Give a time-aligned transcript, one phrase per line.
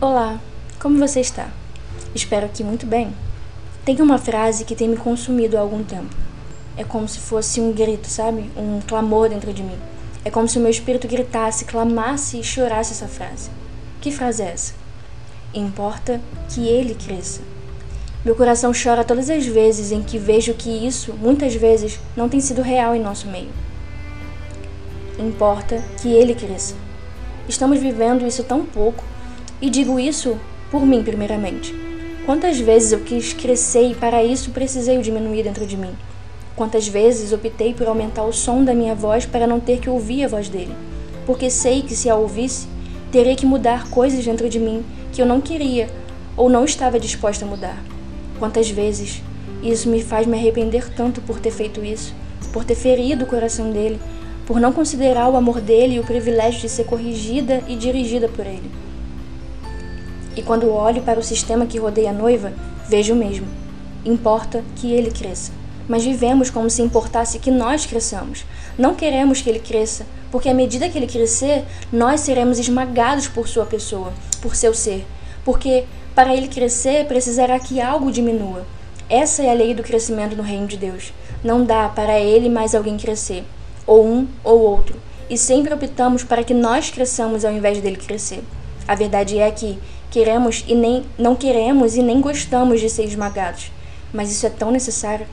[0.00, 0.38] Olá,
[0.78, 1.48] como você está?
[2.14, 3.12] Espero que muito bem.
[3.84, 6.14] Tem uma frase que tem me consumido há algum tempo.
[6.76, 8.48] É como se fosse um grito, sabe?
[8.56, 9.76] Um clamor dentro de mim.
[10.24, 13.50] É como se o meu espírito gritasse, clamasse e chorasse essa frase.
[14.00, 14.74] Que frase é essa?
[15.52, 17.40] Importa que ele cresça.
[18.24, 22.40] Meu coração chora todas as vezes em que vejo que isso, muitas vezes, não tem
[22.40, 23.50] sido real em nosso meio.
[25.18, 26.76] Importa que ele cresça.
[27.48, 29.02] Estamos vivendo isso tão pouco,
[29.60, 30.38] e digo isso
[30.70, 31.74] por mim, primeiramente.
[32.24, 35.92] Quantas vezes eu quis crescer e para isso precisei diminuir dentro de mim?
[36.54, 40.24] Quantas vezes optei por aumentar o som da minha voz para não ter que ouvir
[40.24, 40.74] a voz dele?
[41.24, 42.66] Porque sei que se a ouvisse,
[43.10, 45.88] teria que mudar coisas dentro de mim que eu não queria
[46.36, 47.82] ou não estava disposta a mudar.
[48.38, 49.22] Quantas vezes
[49.62, 52.14] isso me faz me arrepender tanto por ter feito isso,
[52.52, 53.98] por ter ferido o coração dele,
[54.46, 58.46] por não considerar o amor dele e o privilégio de ser corrigida e dirigida por
[58.46, 58.70] ele.
[60.38, 62.52] E quando olho para o sistema que rodeia a noiva,
[62.88, 63.44] vejo o mesmo.
[64.04, 65.50] Importa que ele cresça.
[65.88, 68.44] Mas vivemos como se importasse que nós cresçamos.
[68.78, 73.48] Não queremos que ele cresça, porque à medida que ele crescer, nós seremos esmagados por
[73.48, 75.04] sua pessoa, por seu ser.
[75.44, 78.64] Porque para ele crescer, precisará que algo diminua.
[79.10, 81.12] Essa é a lei do crescimento no reino de Deus.
[81.42, 83.42] Não dá para ele mais alguém crescer,
[83.84, 84.94] ou um ou outro.
[85.28, 88.44] E sempre optamos para que nós cresçamos ao invés dele crescer.
[88.86, 89.78] A verdade é que
[90.10, 93.70] Queremos e nem não queremos e nem gostamos de ser esmagados,
[94.12, 95.26] mas isso é tão necessário,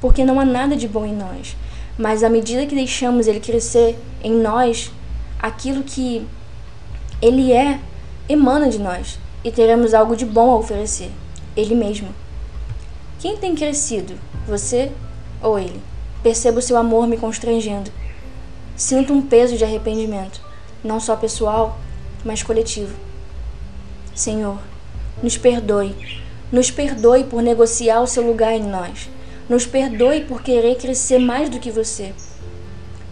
[0.00, 1.56] porque não há nada de bom em nós.
[1.96, 4.90] Mas à medida que deixamos ele crescer em nós,
[5.38, 6.26] aquilo que
[7.22, 7.78] ele é
[8.28, 11.10] emana de nós e teremos algo de bom a oferecer,
[11.56, 12.08] ele mesmo.
[13.18, 14.14] Quem tem crescido,
[14.46, 14.92] você
[15.42, 15.80] ou ele?
[16.22, 17.90] Percebo seu amor me constrangendo.
[18.76, 20.40] Sinto um peso de arrependimento,
[20.84, 21.78] não só pessoal,
[22.24, 22.94] mas coletivo.
[24.16, 24.58] Senhor,
[25.22, 25.94] nos perdoe.
[26.50, 29.10] Nos perdoe por negociar o seu lugar em nós.
[29.46, 32.14] Nos perdoe por querer crescer mais do que você.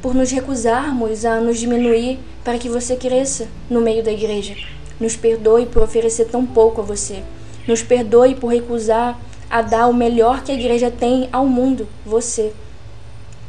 [0.00, 4.56] Por nos recusarmos a nos diminuir para que você cresça no meio da igreja.
[4.98, 7.22] Nos perdoe por oferecer tão pouco a você.
[7.68, 12.54] Nos perdoe por recusar a dar o melhor que a igreja tem ao mundo, você.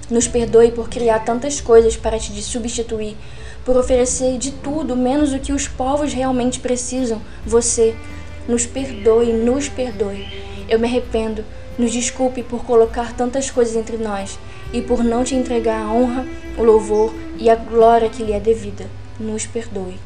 [0.10, 3.18] Nos perdoe por criar tantas coisas para te substituir,
[3.66, 7.96] por oferecer de tudo menos o que os povos realmente precisam, você.
[8.48, 10.28] Nos perdoe, nos perdoe.
[10.70, 11.44] Eu me arrependo,
[11.78, 14.38] nos desculpe por colocar tantas coisas entre nós
[14.72, 16.28] e por não te entregar a honra,
[16.58, 18.86] o louvor e a glória que lhe é devida.
[19.20, 19.98] Nos perdoe.